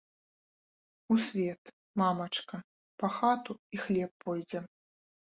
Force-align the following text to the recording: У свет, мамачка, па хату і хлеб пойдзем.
У 1.15 1.17
свет, 1.25 1.61
мамачка, 2.03 2.57
па 3.05 3.13
хату 3.21 3.61
і 3.77 3.87
хлеб 3.87 4.11
пойдзем. 4.29 4.65